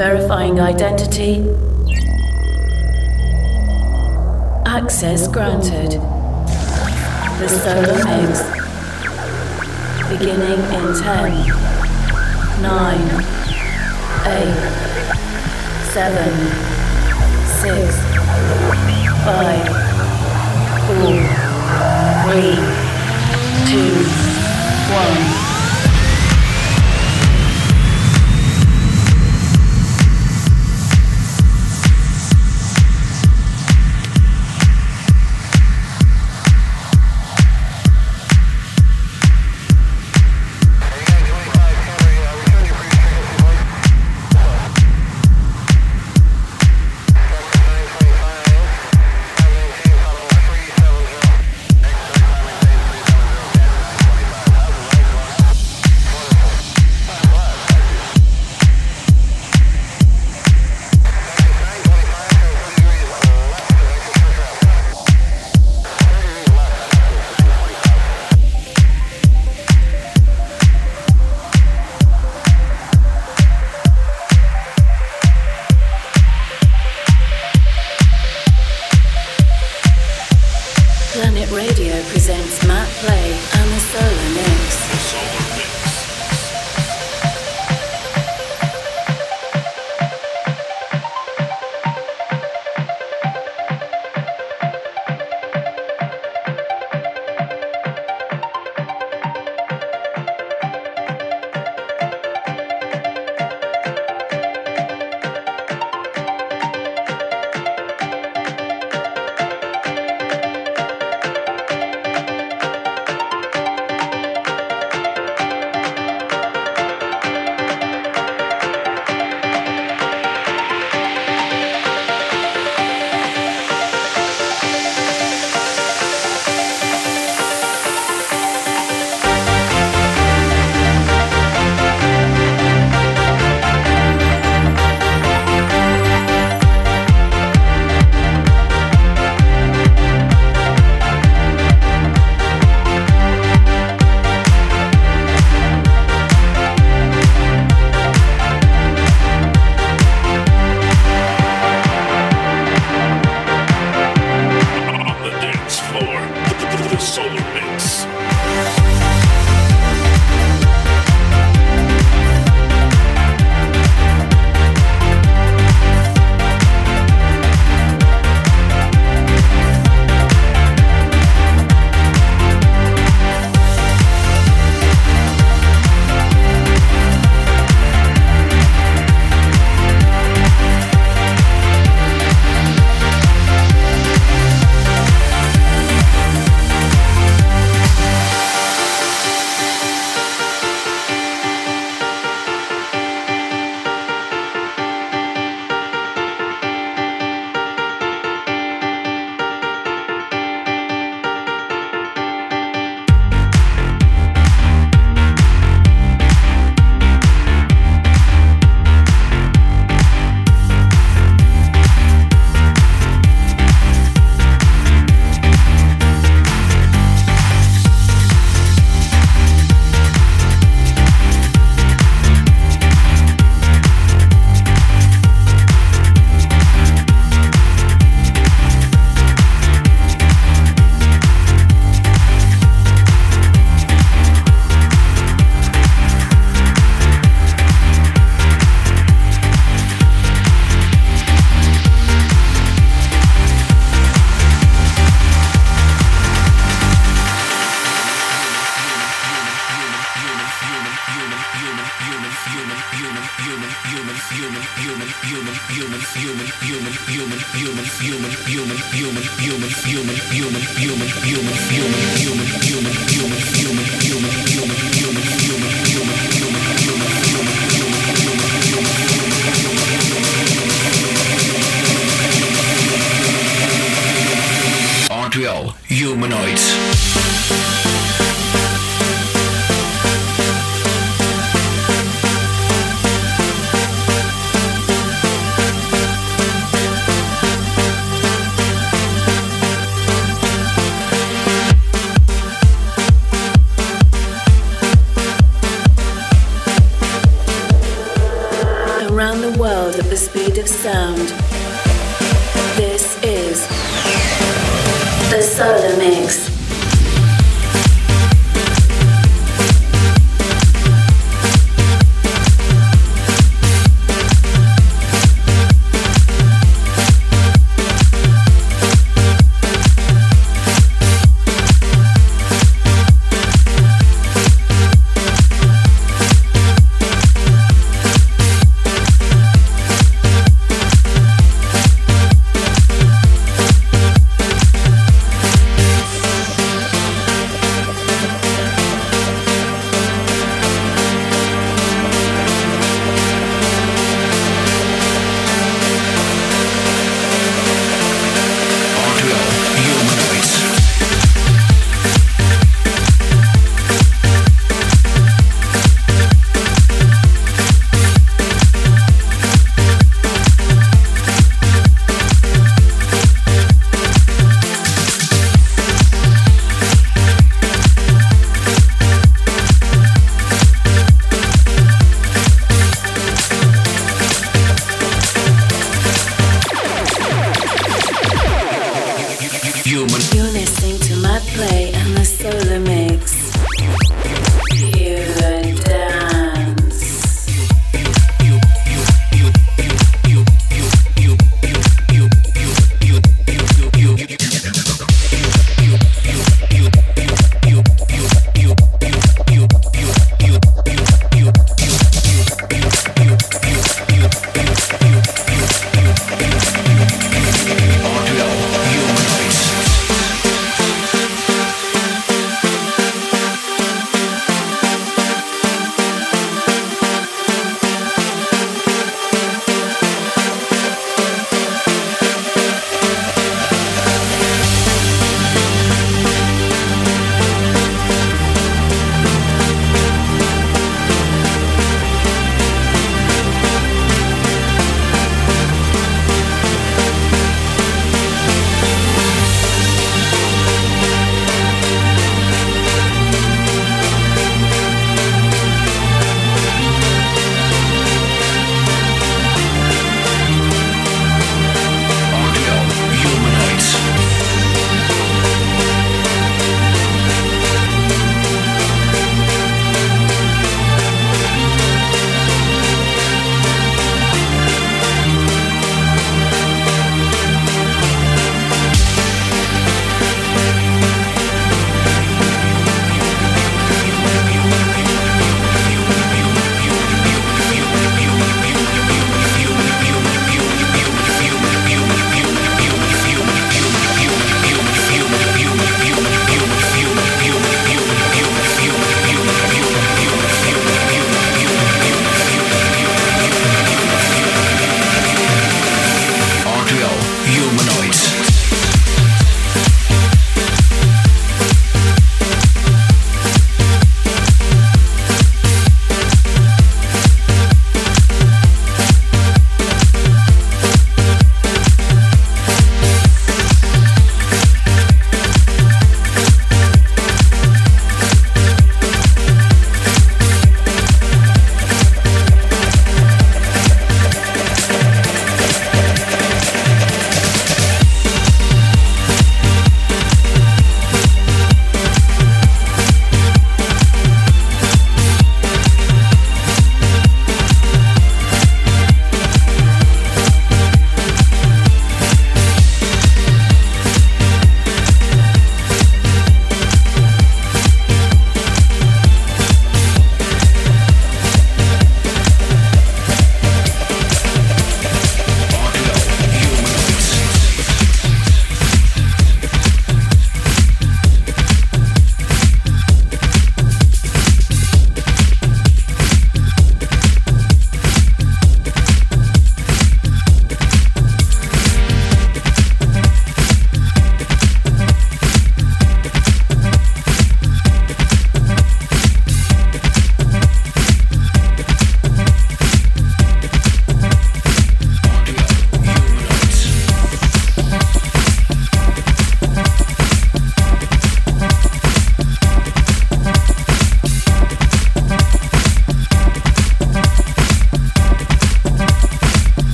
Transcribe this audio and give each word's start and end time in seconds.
Verifying 0.00 0.56
identity. 0.58 1.44
Access 4.64 5.28
granted. 5.28 6.00
The 7.38 7.46
Solar 7.46 8.02
Mix. 8.06 8.40
Beginning 10.08 10.58
in 10.72 10.94
10, 10.96 11.04
9, 12.62 13.00
8, 14.24 14.56
7, 15.92 16.32
6, 17.60 18.00
5, 19.26 19.68
4, 20.96 21.12
3, 22.32 22.56
2, 23.68 24.00
1. 25.36 25.39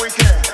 we 0.00 0.10
can. 0.10 0.47